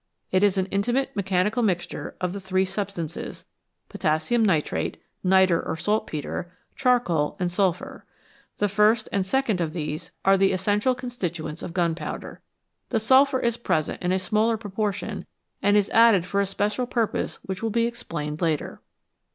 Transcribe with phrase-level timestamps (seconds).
[0.31, 3.45] It is an intimate mechanical mixture of the three substances
[3.87, 8.03] potassium nitrate (nitre or saltpetre), charcoal, and sulphur.
[8.57, 12.41] The first and second of these are the essential constituents of gunpowder;
[12.89, 15.27] the sulphur is present in a smaller pro portion,
[15.61, 18.81] and is added for a special purpose which will be explained later.